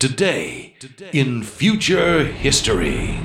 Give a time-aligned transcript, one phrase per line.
[0.00, 0.76] Today,
[1.12, 3.20] in future history.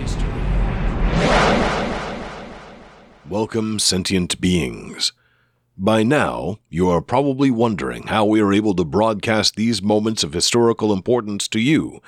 [3.30, 5.14] Welcome, sentient beings.
[5.78, 10.34] By now, you are probably wondering how we are able to broadcast these moments of
[10.34, 12.02] historical importance to you,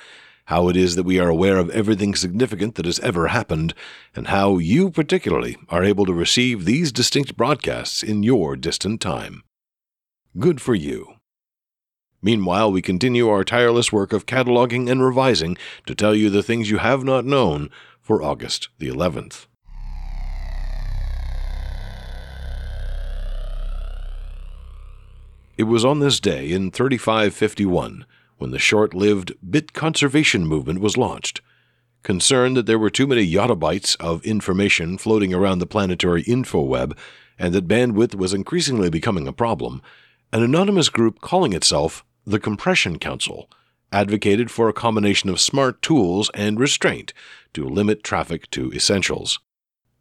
[0.44, 3.72] how it is that we are aware of everything significant that has ever happened,
[4.14, 9.44] and how you particularly are able to receive these distinct broadcasts in your distant time.
[10.38, 11.17] Good for you.
[12.20, 15.56] Meanwhile, we continue our tireless work of cataloging and revising
[15.86, 17.70] to tell you the things you have not known
[18.00, 19.46] for August the 11th.
[25.56, 28.06] It was on this day in 3551
[28.38, 31.40] when the short lived bit conservation movement was launched.
[32.04, 36.96] Concerned that there were too many yottabytes of information floating around the planetary infoweb
[37.38, 39.82] and that bandwidth was increasingly becoming a problem,
[40.32, 43.48] an anonymous group calling itself the Compression Council
[43.90, 47.14] advocated for a combination of smart tools and restraint
[47.54, 49.40] to limit traffic to essentials.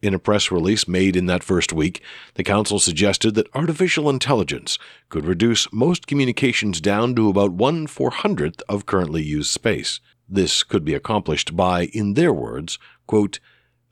[0.02, 2.04] In a press release made in that first week,
[2.36, 8.12] the Council suggested that artificial intelligence could reduce most communications down to about one four
[8.12, 10.02] hundredth of currently used space.
[10.28, 13.40] This could be accomplished by, in their words, quote,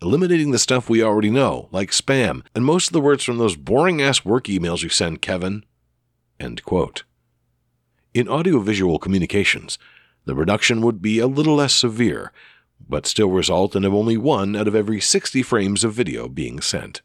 [0.02, 3.56] eliminating the stuff we already know, like spam, and most of the words from those
[3.56, 5.64] boring ass work emails you send, Kevin.
[6.38, 7.06] End quote.
[8.16, 9.78] In audiovisual communications,
[10.24, 12.32] the reduction would be a little less severe,
[12.88, 17.02] but still result in only one out of every 60 frames of video being sent.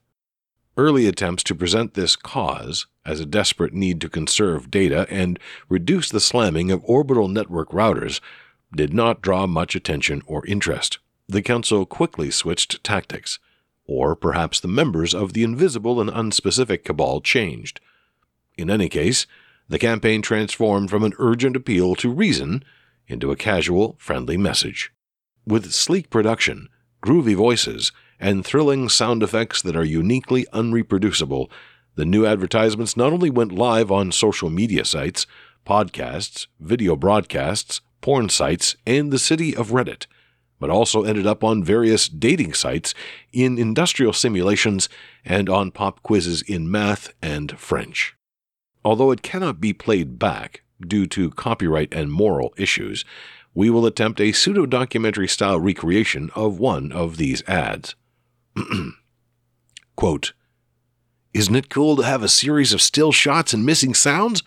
[0.76, 6.08] Early attempts to present this cause as a desperate need to conserve data and reduce
[6.10, 8.20] the slamming of orbital network routers
[8.72, 11.00] did not draw much attention or interest.
[11.28, 13.40] The Council quickly switched tactics,
[13.84, 17.80] or perhaps the members of the invisible and unspecific cabal changed.
[18.56, 19.26] In any case,
[19.70, 22.64] the campaign transformed from an urgent appeal to reason
[23.06, 24.92] into a casual, friendly message.
[25.46, 26.68] With sleek production,
[27.04, 31.48] groovy voices, and thrilling sound effects that are uniquely unreproducible,
[31.94, 35.26] the new advertisements not only went live on social media sites,
[35.64, 40.06] podcasts, video broadcasts, porn sites, and the city of Reddit,
[40.58, 42.92] but also ended up on various dating sites,
[43.32, 44.88] in industrial simulations,
[45.24, 48.16] and on pop quizzes in math and French.
[48.84, 53.04] Although it cannot be played back due to copyright and moral issues,
[53.54, 57.94] we will attempt a pseudo documentary style recreation of one of these ads.
[59.96, 60.32] Quote,
[61.34, 64.42] Isn't it cool to have a series of still shots and missing sounds?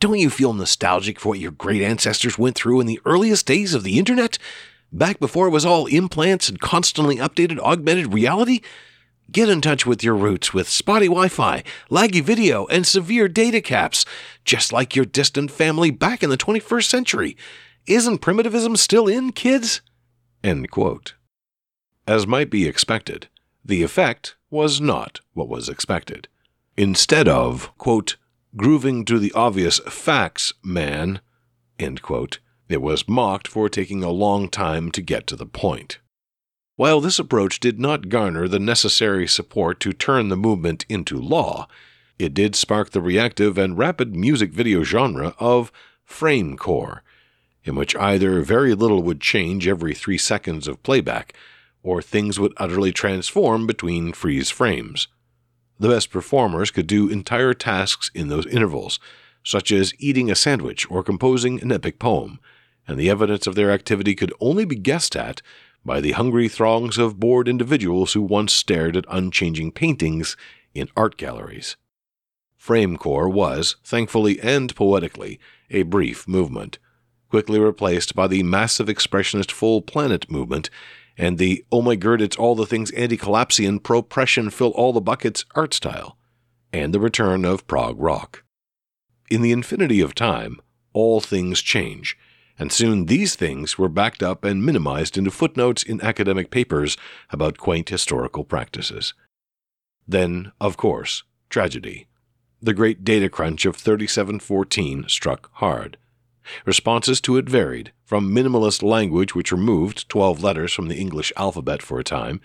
[0.00, 3.74] Don't you feel nostalgic for what your great ancestors went through in the earliest days
[3.74, 4.38] of the internet?
[4.92, 8.60] Back before it was all implants and constantly updated augmented reality?
[9.30, 13.60] Get in touch with your roots with spotty Wi Fi, laggy video, and severe data
[13.60, 14.04] caps,
[14.44, 17.36] just like your distant family back in the 21st century.
[17.86, 19.82] Isn't primitivism still in, kids?
[22.08, 23.28] As might be expected,
[23.64, 26.26] the effect was not what was expected.
[26.76, 28.16] Instead of, quote,
[28.56, 31.20] grooving to the obvious facts, man,
[32.02, 36.00] quote, it was mocked for taking a long time to get to the point.
[36.80, 41.68] While this approach did not garner the necessary support to turn the movement into law,
[42.18, 45.70] it did spark the reactive and rapid music video genre of
[46.08, 47.00] framecore,
[47.64, 51.34] in which either very little would change every three seconds of playback,
[51.82, 55.06] or things would utterly transform between freeze frames.
[55.78, 58.98] The best performers could do entire tasks in those intervals,
[59.44, 62.40] such as eating a sandwich or composing an epic poem,
[62.88, 65.42] and the evidence of their activity could only be guessed at
[65.84, 70.36] by the hungry throngs of bored individuals who once stared at unchanging paintings
[70.74, 71.76] in art galleries.
[72.60, 75.40] Framecore was, thankfully and poetically,
[75.70, 76.78] a brief movement,
[77.30, 80.68] quickly replaced by the massive expressionist full planet movement
[81.16, 85.44] and the oh my god it's all the things anti-collapsian pro-pression fill all the buckets
[85.54, 86.16] art style,
[86.72, 88.42] and the return of prog rock.
[89.30, 90.60] In the infinity of time,
[90.92, 92.16] all things change,
[92.60, 96.98] and soon these things were backed up and minimized into footnotes in academic papers
[97.30, 99.14] about quaint historical practices.
[100.06, 102.06] Then, of course, tragedy.
[102.60, 105.96] The great data crunch of 3714 struck hard.
[106.66, 111.80] Responses to it varied, from minimalist language which removed 12 letters from the English alphabet
[111.80, 112.42] for a time,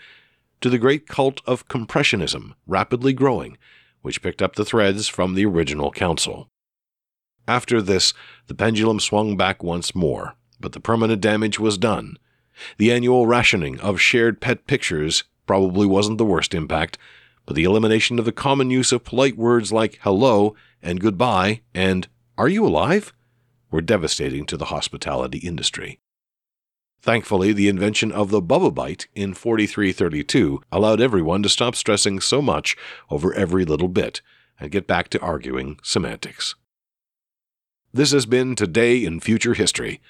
[0.61, 3.57] to the great cult of compressionism rapidly growing,
[4.01, 6.47] which picked up the threads from the original council.
[7.47, 8.13] After this,
[8.47, 12.17] the pendulum swung back once more, but the permanent damage was done.
[12.77, 16.97] The annual rationing of shared pet pictures probably wasn't the worst impact,
[17.45, 22.07] but the elimination of the common use of polite words like hello and goodbye and
[22.37, 23.13] are you alive
[23.69, 25.99] were devastating to the hospitality industry.
[27.01, 32.41] Thankfully, the invention of the Bubba Byte in 4332 allowed everyone to stop stressing so
[32.41, 32.75] much
[33.11, 34.21] over every little bit
[34.59, 36.55] and get back to arguing semantics.
[37.95, 40.01] This has been Today in Future History.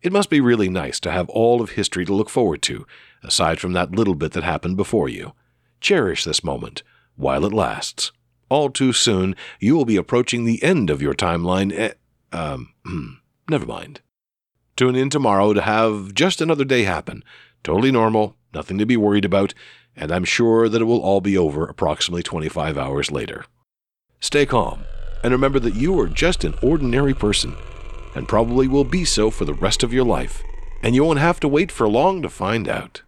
[0.00, 2.86] It must be really nice to have all of history to look forward to,
[3.22, 5.34] aside from that little bit that happened before you.
[5.78, 6.82] Cherish this moment
[7.16, 8.12] while it lasts.
[8.48, 11.70] All too soon, you will be approaching the end of your timeline.
[11.70, 11.92] Eh,
[12.32, 13.08] um, hmm,
[13.50, 14.00] never mind.
[14.74, 17.22] Tune in tomorrow to have just another day happen.
[17.62, 19.52] Totally normal, nothing to be worried about,
[19.94, 23.44] and I'm sure that it will all be over approximately 25 hours later.
[24.18, 24.84] Stay calm,
[25.22, 27.54] and remember that you are just an ordinary person,
[28.14, 30.42] and probably will be so for the rest of your life,
[30.82, 33.02] and you won't have to wait for long to find out.